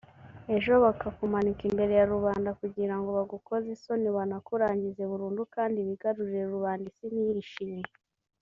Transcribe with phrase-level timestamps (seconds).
[0.55, 7.81] ejo bakakumanika imbere ya rubanda kugirango bagukoze isoni banakurangize burundu kandi bigarurire rubanda isi niyishime